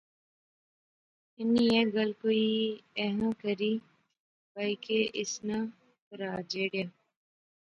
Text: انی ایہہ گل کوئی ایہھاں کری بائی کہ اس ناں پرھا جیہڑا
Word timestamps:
انی 1.37 1.63
ایہہ 1.71 1.91
گل 1.95 2.11
کوئی 2.21 2.45
ایہھاں 2.99 3.31
کری 3.41 3.73
بائی 4.53 4.73
کہ 4.83 4.97
اس 5.19 5.31
ناں 5.47 5.63
پرھا 6.07 6.31
جیہڑا 6.51 6.85